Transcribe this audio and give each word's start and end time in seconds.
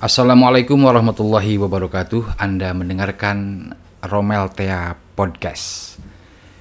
Assalamualaikum 0.00 0.80
warahmatullahi 0.80 1.60
wabarakatuh. 1.60 2.40
Anda 2.40 2.72
mendengarkan 2.72 3.68
Romel 4.00 4.48
Tea 4.56 4.96
Podcast. 5.12 6.00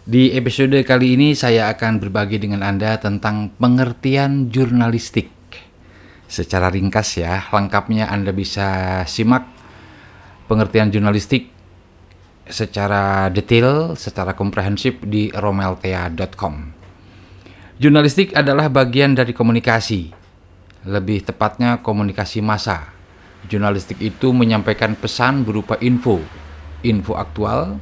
Di 0.03 0.35
episode 0.35 0.75
kali 0.83 1.15
ini 1.15 1.31
saya 1.31 1.71
akan 1.71 2.03
berbagi 2.03 2.35
dengan 2.35 2.67
Anda 2.67 2.99
tentang 2.99 3.55
pengertian 3.55 4.51
jurnalistik. 4.51 5.31
Secara 6.27 6.67
ringkas 6.67 7.15
ya, 7.15 7.47
lengkapnya 7.55 8.11
Anda 8.11 8.35
bisa 8.35 8.99
simak 9.07 9.47
pengertian 10.51 10.91
jurnalistik 10.91 11.47
secara 12.43 13.31
detail, 13.31 13.95
secara 13.95 14.35
komprehensif 14.35 14.99
di 14.99 15.31
romeltea.com. 15.31 16.75
Jurnalistik 17.79 18.35
adalah 18.35 18.67
bagian 18.67 19.15
dari 19.15 19.31
komunikasi, 19.31 20.11
lebih 20.91 21.23
tepatnya 21.23 21.79
komunikasi 21.79 22.43
massa 22.43 22.98
Jurnalistik 23.47 24.03
itu 24.03 24.35
menyampaikan 24.35 24.99
pesan 24.99 25.47
berupa 25.47 25.79
info, 25.79 26.19
info 26.83 27.15
aktual 27.15 27.79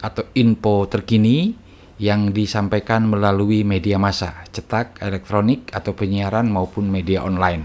atau 0.00 0.24
info 0.32 0.88
terkini 0.88 1.52
yang 1.96 2.32
disampaikan 2.32 3.08
melalui 3.08 3.64
media 3.64 3.96
massa, 3.96 4.44
cetak, 4.52 5.00
elektronik, 5.00 5.68
atau 5.72 5.96
penyiaran 5.96 6.48
maupun 6.48 6.88
media 6.88 7.24
online. 7.24 7.64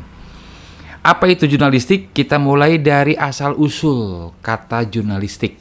Apa 1.02 1.28
itu 1.28 1.50
jurnalistik? 1.50 2.14
Kita 2.14 2.38
mulai 2.38 2.80
dari 2.80 3.18
asal-usul 3.18 4.32
kata 4.40 4.88
jurnalistik. 4.88 5.58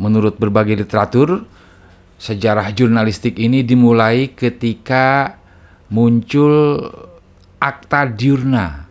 Menurut 0.00 0.40
berbagai 0.40 0.80
literatur, 0.80 1.44
sejarah 2.16 2.72
jurnalistik 2.72 3.36
ini 3.36 3.60
dimulai 3.62 4.32
ketika 4.32 5.36
muncul 5.92 6.82
akta 7.60 8.08
diurna 8.10 8.85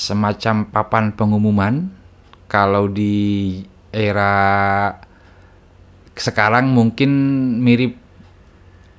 semacam 0.00 0.64
papan 0.72 1.12
pengumuman 1.12 1.92
kalau 2.48 2.88
di 2.88 3.60
era 3.92 4.96
sekarang 6.16 6.72
mungkin 6.72 7.10
mirip 7.60 8.00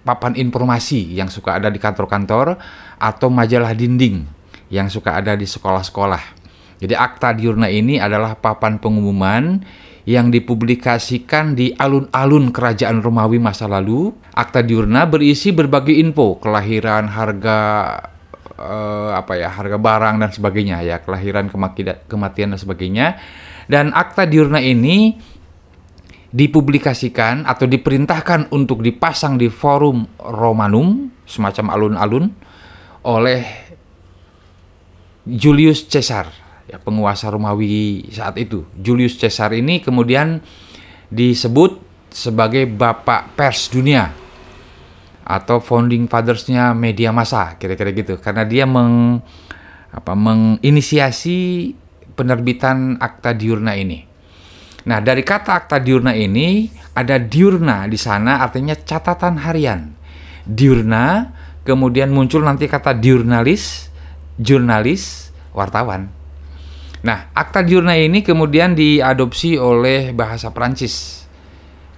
papan 0.06 0.38
informasi 0.38 1.18
yang 1.18 1.34
suka 1.34 1.58
ada 1.58 1.74
di 1.74 1.82
kantor-kantor 1.82 2.58
atau 3.02 3.28
majalah 3.34 3.74
dinding 3.74 4.26
yang 4.70 4.94
suka 4.94 5.18
ada 5.18 5.34
di 5.34 5.50
sekolah-sekolah. 5.50 6.42
Jadi 6.82 6.94
akta 6.98 7.34
diurna 7.38 7.70
ini 7.70 8.02
adalah 8.02 8.34
papan 8.38 8.82
pengumuman 8.82 9.62
yang 10.10 10.34
dipublikasikan 10.34 11.54
di 11.54 11.78
alun-alun 11.78 12.50
kerajaan 12.50 13.06
Romawi 13.06 13.38
masa 13.38 13.70
lalu. 13.70 14.10
Akta 14.34 14.66
diurna 14.66 15.06
berisi 15.06 15.54
berbagai 15.54 15.94
info, 15.94 16.42
kelahiran, 16.42 17.06
harga, 17.06 17.60
uh, 18.62 19.18
apa 19.18 19.42
ya 19.42 19.50
harga 19.50 19.82
barang 19.82 20.22
dan 20.22 20.30
sebagainya 20.30 20.86
ya 20.86 21.02
kelahiran 21.02 21.50
kematian 22.06 22.54
dan 22.54 22.60
sebagainya. 22.62 23.18
Dan 23.66 23.90
akta 23.92 24.30
diurna 24.30 24.62
ini 24.62 25.18
dipublikasikan 26.32 27.44
atau 27.44 27.68
diperintahkan 27.68 28.54
untuk 28.56 28.80
dipasang 28.86 29.36
di 29.36 29.52
forum 29.52 30.06
Romanum 30.22 31.12
semacam 31.28 31.66
alun-alun 31.74 32.26
oleh 33.04 33.42
Julius 35.26 35.90
Caesar 35.90 36.32
ya 36.70 36.80
penguasa 36.80 37.28
Romawi 37.28 38.08
saat 38.14 38.40
itu. 38.40 38.64
Julius 38.80 39.20
Caesar 39.20 39.52
ini 39.52 39.84
kemudian 39.84 40.40
disebut 41.12 41.84
sebagai 42.12 42.68
bapak 42.68 43.36
pers 43.36 43.72
dunia 43.72 44.21
atau 45.22 45.62
founding 45.62 46.10
fathersnya 46.10 46.74
media 46.74 47.14
massa 47.14 47.56
kira-kira 47.62 47.94
gitu 47.94 48.18
karena 48.18 48.44
dia 48.44 48.66
meng 48.66 49.22
apa 49.92 50.14
menginisiasi 50.16 51.72
penerbitan 52.16 52.98
akta 52.98 53.36
diurna 53.36 53.76
ini. 53.76 54.08
Nah 54.88 54.98
dari 55.04 55.22
kata 55.22 55.54
akta 55.62 55.78
diurna 55.78 56.16
ini 56.16 56.72
ada 56.98 57.22
diurna 57.22 57.86
di 57.86 58.00
sana 58.00 58.42
artinya 58.42 58.74
catatan 58.74 59.38
harian. 59.44 59.94
Diurna 60.48 61.30
kemudian 61.62 62.10
muncul 62.10 62.42
nanti 62.42 62.66
kata 62.66 62.98
diurnalis, 62.98 63.94
jurnalis, 64.42 65.30
wartawan. 65.54 66.10
Nah 67.06 67.30
akta 67.36 67.62
diurna 67.62 67.94
ini 67.94 68.26
kemudian 68.26 68.74
diadopsi 68.74 69.60
oleh 69.60 70.16
bahasa 70.16 70.50
Prancis 70.50 71.21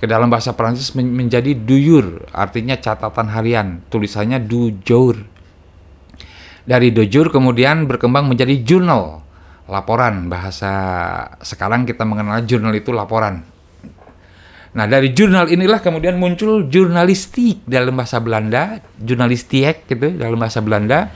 ke 0.04 0.06
dalam 0.12 0.28
bahasa 0.28 0.52
Prancis 0.52 0.92
men 1.00 1.16
menjadi 1.16 1.56
duyur, 1.56 2.28
artinya 2.36 2.76
catatan 2.76 3.32
harian, 3.32 3.80
tulisannya 3.88 4.44
du 4.44 4.76
jour. 4.84 5.16
Dari 6.68 6.92
dujur 6.92 7.32
kemudian 7.32 7.88
berkembang 7.88 8.28
menjadi 8.28 8.52
jurnal, 8.68 9.24
laporan 9.72 10.28
bahasa 10.28 10.72
sekarang 11.40 11.88
kita 11.88 12.04
mengenal 12.04 12.44
jurnal 12.44 12.76
itu 12.76 12.92
laporan. 12.92 13.48
Nah 14.76 14.92
dari 14.92 15.16
jurnal 15.16 15.48
inilah 15.48 15.80
kemudian 15.80 16.20
muncul 16.20 16.68
jurnalistik 16.68 17.64
dalam 17.64 17.96
bahasa 17.96 18.20
Belanda, 18.20 18.84
jurnalistiek 19.00 19.88
gitu 19.88 20.20
dalam 20.20 20.36
bahasa 20.36 20.60
Belanda, 20.60 21.16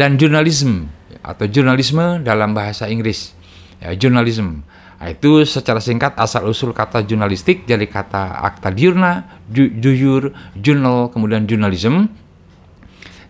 dan 0.00 0.16
jurnalisme 0.16 0.88
atau 1.20 1.44
jurnalisme 1.44 2.24
dalam 2.24 2.56
bahasa 2.56 2.88
Inggris, 2.88 3.36
ya, 3.84 3.92
jurnalisme. 3.92 4.64
Nah, 4.98 5.14
itu 5.14 5.46
secara 5.46 5.78
singkat 5.78 6.18
asal-usul 6.18 6.74
kata 6.74 7.06
jurnalistik 7.06 7.70
dari 7.70 7.86
kata 7.86 8.42
akta 8.42 8.74
diurna, 8.74 9.38
ju 9.46 9.70
jujur, 9.70 10.34
jurnal, 10.58 11.14
kemudian 11.14 11.46
jurnalism. 11.46 12.10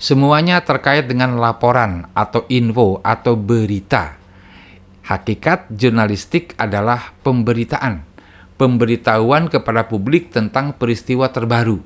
Semuanya 0.00 0.64
terkait 0.64 1.04
dengan 1.04 1.36
laporan 1.36 2.08
atau 2.16 2.48
info 2.48 3.04
atau 3.04 3.36
berita. 3.36 4.16
Hakikat 5.04 5.68
jurnalistik 5.68 6.56
adalah 6.56 7.12
pemberitaan, 7.20 8.00
pemberitahuan 8.56 9.52
kepada 9.52 9.84
publik 9.92 10.32
tentang 10.32 10.72
peristiwa 10.72 11.28
terbaru. 11.28 11.84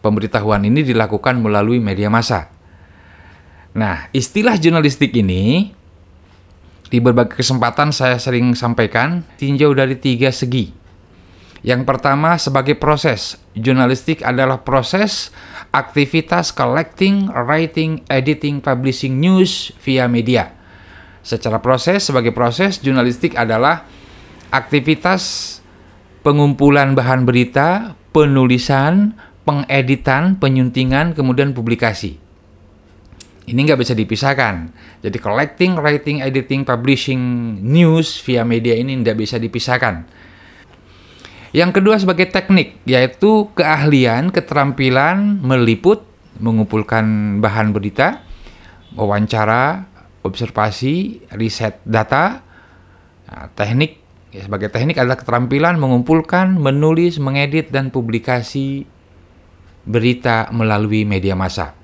Pemberitahuan 0.00 0.64
ini 0.64 0.80
dilakukan 0.80 1.36
melalui 1.36 1.76
media 1.84 2.08
massa. 2.08 2.48
Nah, 3.76 4.08
istilah 4.16 4.56
jurnalistik 4.56 5.12
ini 5.12 5.76
di 6.90 6.98
berbagai 6.98 7.38
kesempatan 7.38 7.94
saya 7.94 8.18
sering 8.18 8.58
sampaikan 8.58 9.22
tinjau 9.38 9.70
dari 9.72 9.94
tiga 9.94 10.34
segi. 10.34 10.74
Yang 11.62 11.86
pertama 11.86 12.34
sebagai 12.40 12.74
proses. 12.74 13.38
Jurnalistik 13.54 14.26
adalah 14.26 14.66
proses 14.66 15.30
aktivitas 15.70 16.50
collecting, 16.50 17.30
writing, 17.30 18.02
editing, 18.10 18.58
publishing 18.58 19.22
news 19.22 19.70
via 19.86 20.10
media. 20.10 20.50
Secara 21.20 21.60
proses, 21.60 22.08
sebagai 22.08 22.32
proses, 22.32 22.80
jurnalistik 22.80 23.36
adalah 23.36 23.84
aktivitas 24.50 25.56
pengumpulan 26.24 26.96
bahan 26.96 27.28
berita, 27.28 27.92
penulisan, 28.10 29.14
pengeditan, 29.44 30.40
penyuntingan, 30.40 31.12
kemudian 31.12 31.52
publikasi. 31.52 32.29
Ini 33.50 33.58
nggak 33.66 33.80
bisa 33.82 33.98
dipisahkan. 33.98 34.70
Jadi 35.02 35.18
collecting, 35.18 35.74
writing, 35.74 36.22
editing, 36.22 36.62
publishing 36.62 37.18
news 37.66 38.22
via 38.22 38.46
media 38.46 38.78
ini 38.78 38.94
nggak 39.02 39.18
bisa 39.18 39.42
dipisahkan. 39.42 40.06
Yang 41.50 41.82
kedua 41.82 41.98
sebagai 41.98 42.30
teknik, 42.30 42.78
yaitu 42.86 43.50
keahlian, 43.58 44.30
keterampilan 44.30 45.42
meliput, 45.42 46.06
mengumpulkan 46.38 47.02
bahan 47.42 47.74
berita, 47.74 48.22
wawancara, 48.94 49.90
observasi, 50.22 51.26
riset 51.34 51.82
data, 51.82 52.46
nah, 53.26 53.50
teknik 53.58 53.98
ya, 54.30 54.46
sebagai 54.46 54.70
teknik 54.70 54.94
adalah 55.02 55.18
keterampilan 55.18 55.74
mengumpulkan, 55.74 56.54
menulis, 56.54 57.18
mengedit, 57.18 57.74
dan 57.74 57.90
publikasi 57.90 58.86
berita 59.82 60.54
melalui 60.54 61.02
media 61.02 61.34
massa. 61.34 61.79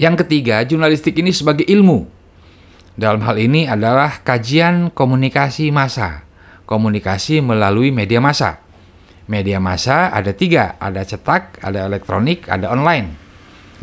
Yang 0.00 0.24
ketiga, 0.24 0.64
jurnalistik 0.64 1.12
ini 1.20 1.28
sebagai 1.28 1.68
ilmu. 1.68 2.08
Dalam 2.96 3.20
hal 3.20 3.36
ini 3.36 3.68
adalah 3.68 4.24
kajian 4.24 4.88
komunikasi 4.96 5.68
massa. 5.68 6.24
Komunikasi 6.64 7.44
melalui 7.44 7.92
media 7.92 8.16
massa. 8.16 8.64
Media 9.28 9.60
massa 9.60 10.08
ada 10.08 10.32
tiga, 10.32 10.80
ada 10.80 11.04
cetak, 11.04 11.60
ada 11.60 11.84
elektronik, 11.84 12.48
ada 12.48 12.72
online. 12.72 13.12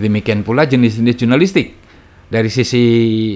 Demikian 0.02 0.42
pula 0.42 0.66
jenis-jenis 0.66 1.22
jurnalistik. 1.22 1.78
Dari 2.34 2.50
sisi 2.50 2.86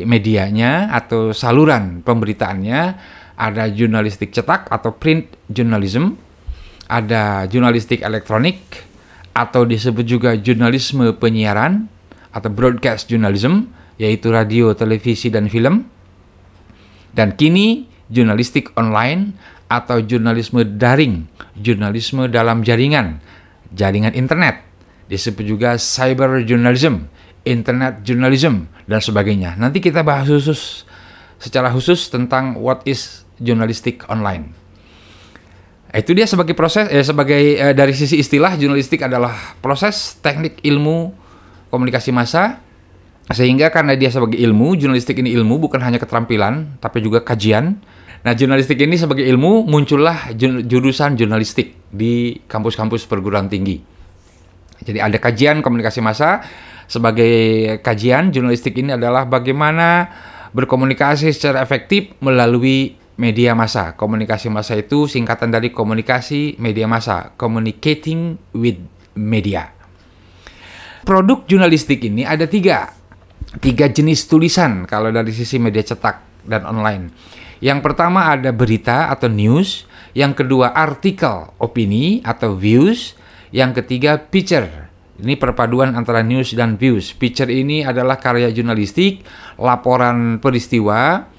medianya 0.01 0.89
atau 0.89 1.38
saluran 1.38 2.01
pemberitaannya, 2.01 2.81
ada 3.38 3.69
jurnalistik 3.69 4.33
cetak 4.33 4.73
atau 4.73 4.97
print 4.97 5.29
journalism, 5.53 6.17
ada 6.89 7.45
jurnalistik 7.45 8.01
elektronik, 8.01 8.57
atau 9.38 9.69
disebut 9.69 10.03
juga 10.03 10.33
jurnalisme 10.33 11.13
penyiaran, 11.21 12.00
atau 12.31 12.49
broadcast 12.51 13.11
journalism, 13.11 13.71
yaitu 13.99 14.31
radio, 14.31 14.71
televisi, 14.75 15.27
dan 15.27 15.51
film. 15.51 15.87
Dan 17.11 17.35
kini 17.35 17.91
jurnalistik 18.07 18.71
online 18.79 19.35
atau 19.71 20.03
jurnalisme 20.03 20.63
daring, 20.79 21.27
jurnalisme 21.59 22.27
dalam 22.27 22.63
jaringan, 22.63 23.23
jaringan 23.71 24.15
internet, 24.15 24.63
disebut 25.07 25.43
juga 25.47 25.69
cyber 25.79 26.43
journalism, 26.43 27.07
internet 27.47 28.03
journalism, 28.03 28.67
dan 28.87 28.99
sebagainya. 28.99 29.55
Nanti 29.55 29.79
kita 29.79 30.03
bahas 30.03 30.27
khusus 30.27 30.83
secara 31.39 31.71
khusus 31.71 32.11
tentang 32.11 32.59
what 32.59 32.83
is 32.83 33.23
jurnalistik 33.39 34.03
online. 34.11 34.53
Itu 35.91 36.15
dia 36.15 36.23
sebagai 36.23 36.55
proses 36.55 36.87
eh, 36.87 37.03
sebagai 37.03 37.41
eh, 37.59 37.75
dari 37.75 37.91
sisi 37.91 38.19
istilah 38.19 38.55
jurnalistik 38.55 39.03
adalah 39.03 39.59
proses 39.59 40.15
teknik 40.23 40.63
ilmu 40.63 41.11
komunikasi 41.71 42.12
massa 42.12 42.59
sehingga 43.31 43.71
karena 43.71 43.95
dia 43.95 44.12
sebagai 44.12 44.35
ilmu, 44.35 44.75
jurnalistik 44.75 45.23
ini 45.23 45.31
ilmu 45.31 45.57
bukan 45.63 45.79
hanya 45.79 45.97
keterampilan 45.97 46.77
tapi 46.83 47.00
juga 47.00 47.23
kajian. 47.23 47.79
Nah, 48.21 48.33
jurnalistik 48.38 48.77
ini 48.77 49.00
sebagai 49.00 49.25
ilmu 49.25 49.65
muncullah 49.65 50.35
jurusan 50.38 51.18
jurnalistik 51.18 51.89
di 51.89 52.38
kampus-kampus 52.45 53.09
perguruan 53.09 53.50
tinggi. 53.50 53.81
Jadi 54.81 55.00
ada 55.01 55.18
kajian 55.18 55.62
komunikasi 55.65 56.01
massa 56.01 56.41
sebagai 56.85 57.33
kajian 57.81 58.29
jurnalistik 58.33 58.77
ini 58.77 58.97
adalah 58.97 59.25
bagaimana 59.25 60.09
berkomunikasi 60.51 61.31
secara 61.31 61.63
efektif 61.63 62.13
melalui 62.19 63.00
media 63.17 63.53
massa. 63.53 63.94
Komunikasi 63.97 64.50
massa 64.50 64.77
itu 64.77 65.06
singkatan 65.06 65.53
dari 65.53 65.69
komunikasi 65.69 66.57
media 66.57 66.89
massa, 66.89 67.33
communicating 67.38 68.38
with 68.53 68.81
media. 69.15 69.80
Produk 71.01 71.45
jurnalistik 71.50 72.06
ini 72.06 72.21
ada 72.21 72.45
tiga, 72.45 72.94
tiga 73.57 73.89
jenis 73.89 74.30
tulisan 74.30 74.86
kalau 74.86 75.09
dari 75.09 75.33
sisi 75.33 75.57
media 75.57 75.81
cetak 75.81 76.45
dan 76.45 76.62
online. 76.65 77.09
Yang 77.62 77.80
pertama 77.86 78.30
ada 78.30 78.50
berita 78.53 79.09
atau 79.09 79.30
news, 79.30 79.86
yang 80.13 80.33
kedua 80.33 80.74
artikel 80.74 81.53
opini 81.62 82.21
atau 82.25 82.53
views, 82.57 83.18
yang 83.53 83.74
ketiga 83.74 84.18
picture 84.18 84.92
ini 85.21 85.38
perpaduan 85.38 85.94
antara 85.94 86.25
news 86.25 86.57
dan 86.57 86.81
views. 86.81 87.13
Picture 87.13 87.50
ini 87.50 87.86
adalah 87.86 88.18
karya 88.18 88.50
jurnalistik, 88.50 89.21
laporan 89.62 90.42
peristiwa 90.42 91.30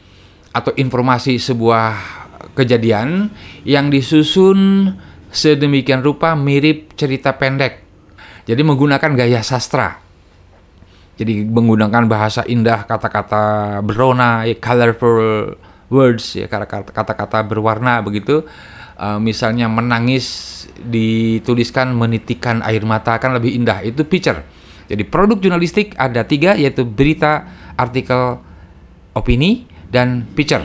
atau 0.54 0.70
informasi 0.78 1.42
sebuah 1.42 1.90
kejadian 2.54 3.26
yang 3.66 3.90
disusun 3.90 4.94
sedemikian 5.34 6.06
rupa 6.06 6.38
mirip 6.38 6.94
cerita 6.94 7.34
pendek. 7.34 7.81
Jadi 8.42 8.62
menggunakan 8.62 9.10
gaya 9.14 9.40
sastra. 9.40 10.02
Jadi 11.18 11.46
menggunakan 11.46 12.08
bahasa 12.08 12.42
indah, 12.48 12.88
kata-kata 12.88 13.78
berona, 13.84 14.48
ya, 14.48 14.56
colorful 14.58 15.54
words, 15.92 16.34
ya 16.34 16.48
kata-kata 16.48 17.44
berwarna 17.46 18.00
begitu. 18.02 18.42
Uh, 18.92 19.18
misalnya 19.18 19.66
menangis 19.66 20.52
dituliskan 20.82 21.94
menitikan 21.94 22.64
air 22.64 22.82
mata 22.82 23.16
kan 23.20 23.34
lebih 23.36 23.54
indah 23.54 23.84
itu 23.86 24.02
picture 24.02 24.42
jadi 24.90 25.02
produk 25.06 25.38
jurnalistik 25.38 25.94
ada 25.94 26.26
tiga 26.26 26.58
yaitu 26.58 26.82
berita 26.82 27.46
artikel 27.78 28.42
opini 29.14 29.64
dan 29.88 30.26
picture 30.34 30.64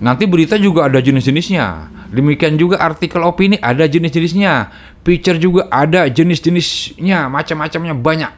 nanti 0.00 0.24
berita 0.24 0.56
juga 0.56 0.88
ada 0.88 0.98
jenis-jenisnya 0.98 1.66
demikian 2.10 2.58
juga 2.58 2.82
artikel 2.82 3.22
opini 3.22 3.56
ada 3.62 3.86
jenis-jenisnya 3.86 4.70
picture 5.06 5.38
juga 5.38 5.70
ada 5.70 6.10
jenis-jenisnya 6.10 7.30
macam-macamnya 7.30 7.94
banyak 7.96 8.32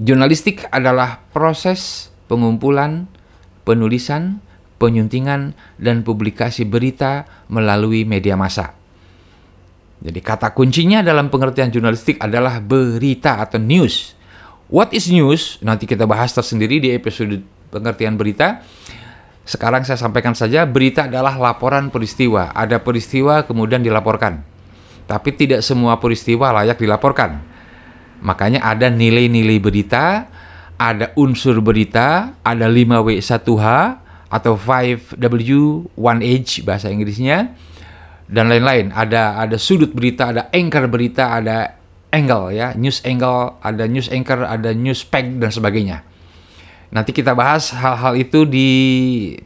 jurnalistik 0.00 0.66
adalah 0.72 1.22
proses 1.30 2.10
pengumpulan 2.26 3.06
penulisan 3.62 4.40
penyuntingan 4.80 5.54
dan 5.78 6.02
publikasi 6.02 6.66
berita 6.66 7.28
melalui 7.46 8.02
media 8.02 8.34
massa 8.34 8.82
jadi 10.02 10.18
kata 10.18 10.50
kuncinya 10.50 10.98
dalam 10.98 11.30
pengertian 11.30 11.70
jurnalistik 11.70 12.18
adalah 12.18 12.58
berita 12.58 13.38
atau 13.38 13.62
news. 13.62 14.18
What 14.66 14.90
is 14.90 15.06
news? 15.06 15.62
Nanti 15.62 15.86
kita 15.86 16.10
bahas 16.10 16.34
tersendiri 16.34 16.82
di 16.82 16.90
episode 16.90 17.38
pengertian 17.70 18.18
berita. 18.18 18.66
Sekarang 19.42 19.82
saya 19.82 19.98
sampaikan 19.98 20.38
saja, 20.38 20.62
berita 20.62 21.10
adalah 21.10 21.34
laporan 21.34 21.90
peristiwa. 21.90 22.54
Ada 22.54 22.78
peristiwa 22.78 23.42
kemudian 23.42 23.82
dilaporkan. 23.82 24.42
Tapi 25.10 25.30
tidak 25.34 25.66
semua 25.66 25.98
peristiwa 25.98 26.54
layak 26.54 26.78
dilaporkan. 26.78 27.42
Makanya 28.22 28.62
ada 28.62 28.86
nilai-nilai 28.86 29.58
berita, 29.58 30.30
ada 30.78 31.10
unsur 31.18 31.58
berita, 31.58 32.38
ada 32.46 32.70
5W1H 32.70 33.66
atau 34.30 34.54
5W 34.54 35.90
1H 35.98 36.62
bahasa 36.62 36.86
Inggrisnya 36.88 37.50
dan 38.30 38.46
lain-lain. 38.46 38.94
Ada 38.94 39.42
ada 39.42 39.58
sudut 39.58 39.90
berita, 39.90 40.30
ada 40.30 40.46
anchor 40.54 40.86
berita, 40.86 41.34
ada 41.34 41.82
angle 42.14 42.54
ya, 42.54 42.78
news 42.78 43.02
angle, 43.02 43.58
ada 43.58 43.84
news 43.90 44.06
anchor, 44.06 44.46
ada 44.46 44.70
news 44.70 45.02
peg 45.02 45.42
dan 45.42 45.50
sebagainya. 45.50 46.06
Nanti 46.92 47.16
kita 47.16 47.32
bahas 47.32 47.72
hal-hal 47.72 48.14
itu 48.20 48.44
di 48.44 48.68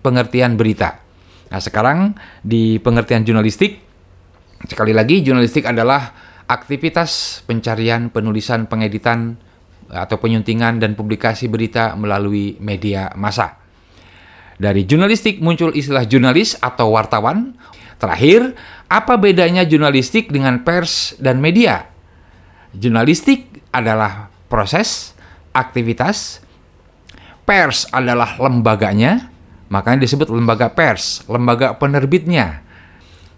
pengertian 0.03 0.59
berita. 0.59 0.99
Nah, 1.47 1.63
sekarang 1.63 2.19
di 2.43 2.83
pengertian 2.83 3.23
jurnalistik 3.23 3.79
sekali 4.67 4.91
lagi 4.91 5.23
jurnalistik 5.23 5.63
adalah 5.63 6.11
aktivitas 6.51 7.43
pencarian, 7.47 8.11
penulisan, 8.11 8.67
pengeditan 8.67 9.39
atau 9.87 10.19
penyuntingan 10.19 10.83
dan 10.83 10.99
publikasi 10.99 11.47
berita 11.47 11.95
melalui 11.95 12.59
media 12.59 13.15
massa. 13.15 13.63
Dari 14.57 14.89
jurnalistik 14.89 15.39
muncul 15.39 15.71
istilah 15.77 16.09
jurnalis 16.09 16.57
atau 16.59 16.97
wartawan. 16.97 17.55
Terakhir, 17.97 18.57
apa 18.89 19.17
bedanya 19.21 19.65
jurnalistik 19.69 20.33
dengan 20.33 20.65
pers 20.65 21.17
dan 21.21 21.41
media? 21.41 21.89
Jurnalistik 22.73 23.65
adalah 23.73 24.33
proses, 24.49 25.13
aktivitas. 25.53 26.45
Pers 27.47 27.87
adalah 27.95 28.35
lembaganya, 28.43 29.31
makanya 29.71 30.03
disebut 30.03 30.27
lembaga 30.35 30.67
pers, 30.75 31.23
lembaga 31.31 31.79
penerbitnya. 31.79 32.67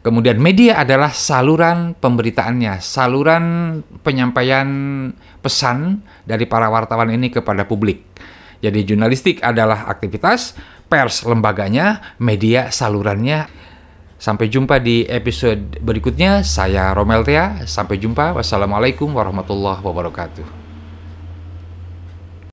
Kemudian 0.01 0.41
media 0.41 0.81
adalah 0.81 1.13
saluran 1.13 1.93
pemberitaannya, 1.93 2.81
saluran 2.81 3.45
penyampaian 4.01 4.65
pesan 5.45 6.01
dari 6.25 6.49
para 6.49 6.73
wartawan 6.73 7.13
ini 7.13 7.29
kepada 7.29 7.69
publik. 7.69 8.01
Jadi 8.65 8.89
jurnalistik 8.89 9.45
adalah 9.45 9.85
aktivitas, 9.93 10.57
pers 10.89 11.29
lembaganya, 11.29 12.17
media 12.17 12.73
salurannya. 12.73 13.45
Sampai 14.19 14.51
jumpa 14.51 14.83
di 14.83 15.07
episode 15.07 15.79
berikutnya. 15.79 16.43
Saya 16.43 16.91
Romel 16.91 17.23
Tea. 17.23 17.63
Sampai 17.71 18.03
jumpa. 18.03 18.35
Wassalamualaikum 18.35 19.15
warahmatullahi 19.15 19.79
wabarakatuh. 19.79 20.68